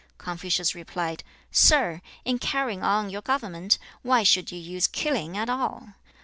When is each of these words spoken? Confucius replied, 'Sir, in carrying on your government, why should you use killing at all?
Confucius 0.17 0.73
replied, 0.73 1.23
'Sir, 1.51 2.01
in 2.25 2.39
carrying 2.39 2.81
on 2.81 3.11
your 3.11 3.21
government, 3.21 3.77
why 4.01 4.23
should 4.23 4.51
you 4.51 4.57
use 4.57 4.87
killing 4.87 5.37
at 5.37 5.47
all? 5.47 5.89